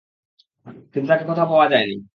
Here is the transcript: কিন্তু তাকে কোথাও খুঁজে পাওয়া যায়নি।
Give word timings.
কিন্তু 0.91 1.07
তাকে 1.09 1.23
কোথাও 1.23 1.47
খুঁজে 1.47 1.51
পাওয়া 1.51 1.67
যায়নি। 1.73 1.95